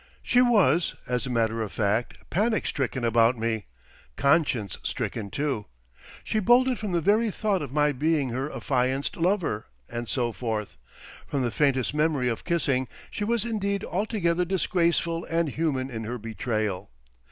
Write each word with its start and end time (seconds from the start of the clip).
She 0.23 0.41
was, 0.41 0.95
as 1.05 1.27
a 1.27 1.29
matter 1.29 1.61
of 1.61 1.71
fact, 1.71 2.27
panic 2.31 2.65
stricken 2.65 3.03
about 3.05 3.37
me, 3.37 3.67
conscience 4.15 4.79
stricken 4.81 5.29
too; 5.29 5.67
she 6.23 6.39
bolted 6.39 6.79
from 6.79 6.91
the 6.91 7.01
very 7.01 7.29
thought 7.29 7.61
of 7.61 7.71
my 7.71 7.91
being 7.91 8.29
her 8.29 8.51
affianced 8.51 9.15
lover 9.15 9.67
and 9.87 10.09
so 10.09 10.31
forth, 10.31 10.75
from 11.27 11.43
the 11.43 11.51
faintest 11.51 11.93
memory 11.93 12.29
of 12.29 12.45
kissing; 12.45 12.87
she 13.11 13.23
was 13.23 13.45
indeed 13.45 13.83
altogether 13.83 14.43
disgraceful 14.43 15.23
and 15.25 15.49
human 15.49 15.91
in 15.91 16.05
her 16.05 16.17
betrayal. 16.17 16.89